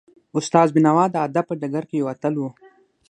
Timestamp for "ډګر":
1.61-1.83